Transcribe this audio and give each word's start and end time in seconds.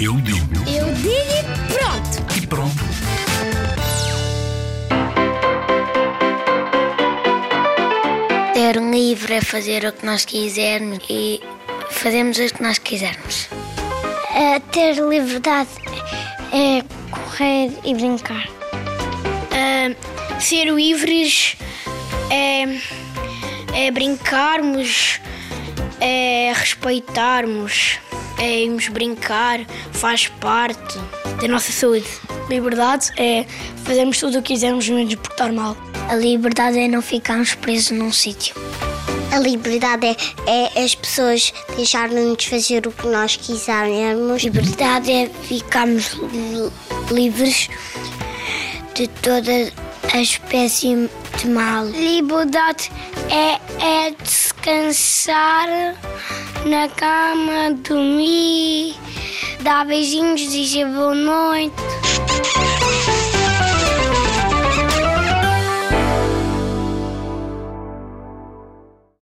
Eu 0.00 0.14
digo 0.20 0.54
Eu 0.68 0.94
digo 0.94 1.16
e 1.16 1.42
pronto. 1.72 2.36
e 2.36 2.46
pronto. 2.46 2.86
Ter 8.54 8.78
um 8.78 8.90
livro 8.90 9.32
é 9.32 9.40
fazer 9.40 9.84
o 9.84 9.92
que 9.92 10.04
nós 10.04 10.24
quisermos 10.24 10.98
e 11.08 11.40
fazemos 11.90 12.38
o 12.38 12.46
que 12.46 12.62
nós 12.62 12.78
quisermos. 12.78 13.48
ter 14.72 14.94
liberdade 14.96 15.70
é 16.52 16.82
correr 17.10 17.72
e 17.84 17.94
brincar. 17.94 18.48
ser 20.40 20.66
livres 20.66 21.56
é, 22.30 22.64
é 23.86 23.90
brincarmos, 23.90 25.20
é 25.24 25.35
respeitarmos, 26.66 27.98
é 28.38 28.64
irmos 28.64 28.88
brincar, 28.88 29.60
faz 29.92 30.26
parte 30.26 30.98
da 31.40 31.46
nossa 31.46 31.70
saúde. 31.70 32.06
Liberdade 32.48 33.12
é 33.16 33.44
fazermos 33.84 34.18
tudo 34.18 34.38
o 34.38 34.42
que 34.42 34.54
quisermos 34.54 34.88
menos 34.88 35.14
portar 35.14 35.52
mal. 35.52 35.76
A 36.08 36.16
liberdade 36.16 36.78
é 36.78 36.88
não 36.88 37.00
ficarmos 37.02 37.54
presos 37.54 37.92
num 37.96 38.12
sítio. 38.12 38.54
A 39.32 39.38
liberdade 39.38 40.06
é, 40.06 40.16
é 40.46 40.84
as 40.84 40.94
pessoas 40.94 41.52
deixarem-nos 41.76 42.44
fazer 42.44 42.86
o 42.86 42.92
que 42.92 43.06
nós 43.06 43.36
quisermos. 43.36 44.42
Liberdade 44.42 45.12
é 45.12 45.28
ficarmos 45.28 46.12
li- 46.14 46.72
livres 47.10 47.68
de 48.94 49.06
toda 49.08 49.72
a 50.12 50.20
espécie 50.20 51.08
de 51.38 51.48
mal. 51.48 51.86
Liberdade 51.86 52.90
é, 53.28 54.06
é 54.06 54.10
descansar 54.22 55.68
na 56.66 56.88
cama, 56.88 57.72
dormir, 57.76 58.96
dar 59.62 59.86
beijinhos, 59.86 60.40
dizer 60.50 60.86
boa 60.86 61.14
noite. 61.14 62.05